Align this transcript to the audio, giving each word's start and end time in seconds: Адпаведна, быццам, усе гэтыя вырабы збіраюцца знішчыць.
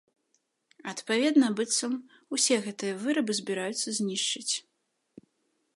Адпаведна, 0.91 1.47
быццам, 1.59 1.93
усе 2.37 2.55
гэтыя 2.67 2.93
вырабы 3.05 3.31
збіраюцца 3.41 3.87
знішчыць. 4.01 4.53